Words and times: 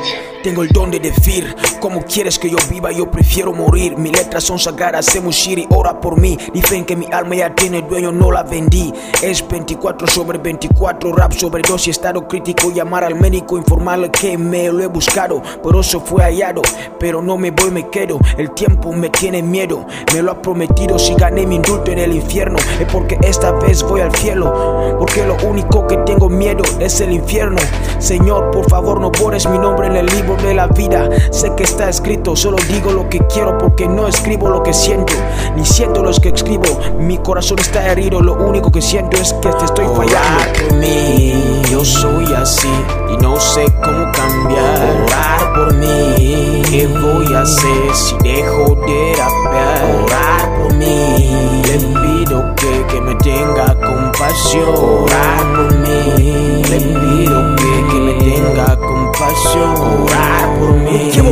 গেছে 0.00 0.29
Tengo 0.42 0.62
el 0.62 0.70
don 0.70 0.90
de 0.90 0.98
decir, 0.98 1.54
como 1.80 2.00
quieres 2.02 2.38
que 2.38 2.48
yo 2.48 2.56
viva, 2.70 2.90
yo 2.92 3.10
prefiero 3.10 3.52
morir. 3.52 3.98
Mis 3.98 4.12
letras 4.12 4.42
son 4.42 4.58
sagradas, 4.58 5.04
se 5.04 5.20
shiri, 5.20 5.66
ora 5.68 6.00
por 6.00 6.18
mí. 6.18 6.38
Dicen 6.54 6.86
que 6.86 6.96
mi 6.96 7.06
alma 7.12 7.34
ya 7.34 7.54
tiene 7.54 7.82
dueño, 7.82 8.10
no 8.10 8.30
la 8.30 8.42
vendí. 8.42 8.90
Es 9.22 9.46
24 9.46 10.08
sobre 10.08 10.38
24, 10.38 11.12
rap 11.12 11.32
sobre 11.32 11.62
dos 11.62 11.86
y 11.88 11.90
estado 11.90 12.26
crítico. 12.26 12.70
Llamar 12.70 13.04
al 13.04 13.16
médico, 13.16 13.58
informarle 13.58 14.10
que 14.10 14.38
me 14.38 14.72
lo 14.72 14.82
he 14.82 14.86
buscado. 14.86 15.42
Por 15.62 15.76
eso 15.76 16.00
fue 16.00 16.22
hallado, 16.22 16.62
pero 16.98 17.20
no 17.20 17.36
me 17.36 17.50
voy, 17.50 17.70
me 17.70 17.90
quedo. 17.90 18.18
El 18.38 18.52
tiempo 18.52 18.92
me 18.92 19.10
tiene 19.10 19.42
miedo, 19.42 19.86
me 20.14 20.22
lo 20.22 20.32
ha 20.32 20.40
prometido. 20.40 20.98
Si 20.98 21.14
gané 21.16 21.46
mi 21.46 21.56
indulto 21.56 21.90
en 21.90 21.98
el 21.98 22.14
infierno, 22.14 22.56
es 22.80 22.90
porque 22.90 23.18
esta 23.22 23.52
vez 23.52 23.82
voy 23.82 24.00
al 24.00 24.14
cielo. 24.16 24.96
Porque 24.98 25.22
lo 25.22 25.36
único 25.46 25.86
que 25.86 25.98
tengo 25.98 26.30
miedo 26.30 26.62
es 26.78 26.98
el 27.02 27.12
infierno. 27.12 27.58
Señor, 27.98 28.50
por 28.50 28.70
favor, 28.70 28.98
no 29.00 29.10
borres 29.10 29.46
mi 29.46 29.58
nombre 29.58 29.88
en 29.88 29.96
el 29.96 30.06
libro 30.06 30.29
de 30.36 30.54
la 30.54 30.66
vida. 30.66 31.08
Sé 31.30 31.52
que 31.56 31.64
está 31.64 31.88
escrito, 31.88 32.36
solo 32.36 32.56
digo 32.68 32.92
lo 32.92 33.08
que 33.08 33.18
quiero 33.26 33.58
porque 33.58 33.88
no 33.88 34.06
escribo 34.06 34.48
lo 34.48 34.62
que 34.62 34.72
siento, 34.72 35.12
ni 35.56 35.64
siento 35.64 36.02
lo 36.02 36.12
que 36.12 36.30
escribo. 36.30 36.64
Mi 36.98 37.18
corazón 37.18 37.58
está 37.58 37.86
herido, 37.90 38.20
lo 38.20 38.34
único 38.34 38.70
que 38.70 38.82
siento 38.82 39.16
es 39.16 39.32
que 39.34 39.50
te 39.50 39.64
estoy 39.64 39.86
fallando. 39.86 40.68
por 40.68 40.78
mí, 40.78 41.62
yo 41.70 41.84
soy 41.84 42.32
así 42.34 42.68
y 43.12 43.16
no 43.22 43.38
sé 43.40 43.64
cómo 43.82 44.10
cambiar. 44.12 45.04
Orar 45.04 45.54
por 45.54 45.74
mí, 45.74 46.62
¿qué 46.70 46.86
voy 46.86 47.34
a 47.34 47.42
hacer 47.42 47.94
si 47.94 48.16
dejo 48.18 48.74
de 48.86 49.14
rapear? 49.16 50.04
Orar 50.04 50.54
por 50.58 50.74
mí, 50.74 51.62
le 51.64 51.78
pido 51.78 52.54
que, 52.56 52.86
que 52.86 53.00
me 53.00 53.14
tenga 53.16 53.74
compasión. 53.80 54.99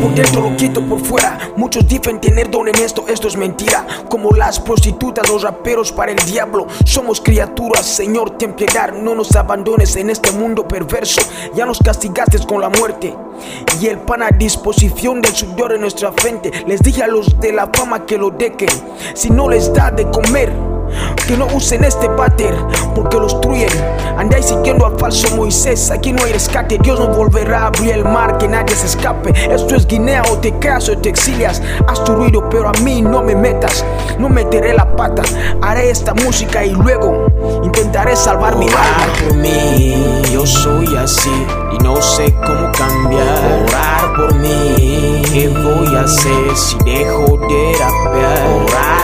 Por 0.00 0.14
dentro, 0.14 0.42
lo 0.42 0.56
quito 0.56 0.80
por 0.82 1.00
fuera. 1.00 1.38
Muchos 1.56 1.86
dicen 1.86 2.20
tener 2.20 2.50
don 2.50 2.68
en 2.68 2.76
esto, 2.76 3.04
esto 3.08 3.28
es 3.28 3.36
mentira. 3.36 3.86
Como 4.08 4.30
las 4.32 4.58
prostitutas, 4.58 5.28
los 5.28 5.42
raperos 5.42 5.92
para 5.92 6.12
el 6.12 6.18
diablo. 6.18 6.66
Somos 6.84 7.20
criaturas, 7.20 7.86
Señor, 7.86 8.38
ten 8.38 8.54
piedad. 8.54 8.92
No 8.92 9.14
nos 9.14 9.34
abandones 9.36 9.96
en 9.96 10.10
este 10.10 10.32
mundo 10.32 10.66
perverso. 10.66 11.20
Ya 11.54 11.66
nos 11.66 11.78
castigaste 11.78 12.38
con 12.46 12.60
la 12.60 12.68
muerte. 12.68 13.14
Y 13.80 13.86
el 13.86 13.98
pan 13.98 14.22
a 14.22 14.30
disposición 14.30 15.20
del 15.20 15.34
sudor 15.34 15.72
en 15.72 15.82
nuestra 15.82 16.12
frente. 16.12 16.50
Les 16.66 16.80
dije 16.80 17.02
a 17.02 17.06
los 17.06 17.38
de 17.40 17.52
la 17.52 17.68
fama 17.72 18.06
que 18.06 18.18
lo 18.18 18.30
dequen. 18.30 18.70
Si 19.14 19.30
no 19.30 19.48
les 19.48 19.72
da 19.72 19.90
de 19.90 20.08
comer 20.10 20.69
que 21.26 21.36
no 21.36 21.46
usen 21.54 21.84
este 21.84 22.08
bater 22.08 22.54
porque 22.94 23.18
los 23.18 23.40
truyen. 23.40 23.70
Andáis 24.16 24.46
siguiendo 24.46 24.86
al 24.86 24.98
falso 24.98 25.34
Moisés, 25.36 25.90
aquí 25.90 26.12
no 26.12 26.24
hay 26.24 26.32
rescate. 26.32 26.78
Dios 26.78 26.98
no 26.98 27.08
volverá 27.08 27.62
a 27.62 27.66
abrir 27.68 27.92
el 27.92 28.04
mar, 28.04 28.38
que 28.38 28.48
nadie 28.48 28.74
se 28.74 28.86
escape. 28.86 29.32
Esto 29.52 29.76
es 29.76 29.86
Guinea 29.86 30.22
o 30.30 30.38
te 30.38 30.58
caso 30.58 30.92
o 30.92 30.98
te 30.98 31.08
exilias. 31.08 31.62
Haz 31.86 32.04
tu 32.04 32.14
ruido, 32.14 32.48
pero 32.50 32.68
a 32.68 32.72
mí 32.82 33.02
no 33.02 33.22
me 33.22 33.34
metas. 33.34 33.84
No 34.18 34.28
meteré 34.28 34.74
la 34.74 34.96
pata, 34.96 35.22
haré 35.62 35.90
esta 35.90 36.14
música 36.14 36.64
y 36.64 36.70
luego 36.70 37.26
intentaré 37.62 38.16
salvar 38.16 38.56
mi 38.56 38.66
alma. 38.66 39.06
por 39.24 39.36
mí, 39.36 40.22
yo 40.32 40.46
soy 40.46 40.96
así 40.96 41.46
y 41.72 41.78
no 41.82 42.00
sé 42.02 42.34
cómo 42.34 42.70
cambiar. 42.72 43.64
Orar 43.66 44.14
por 44.16 44.34
mí, 44.34 45.22
¿qué 45.32 45.48
voy 45.48 45.96
a 45.96 46.02
hacer 46.02 46.56
si 46.56 46.76
dejo 46.84 47.38
de 47.48 47.72
rapear? 47.78 48.99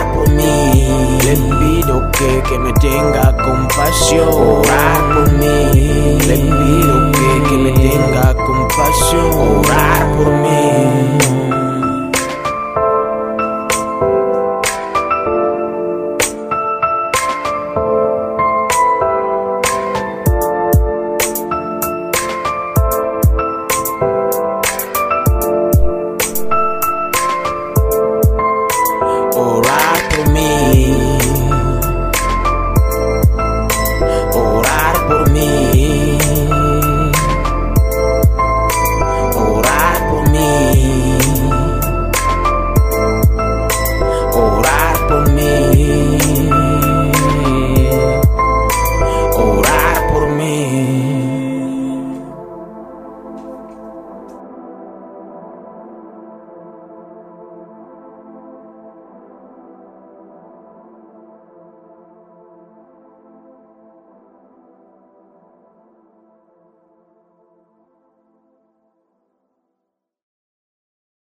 Le 0.87 1.35
pido 1.35 2.11
que, 2.13 2.43
que 2.49 2.59
me 2.59 2.73
tenga 2.75 3.37
compasión. 3.37 4.29
Ora 4.33 5.05
por 5.15 5.33
mí. 5.33 6.19
Le 6.27 6.37
pido 6.37 7.13
que, 7.13 7.49
que 7.49 7.57
me 7.57 7.73
tenga 7.73 8.35
compasión. 8.35 9.36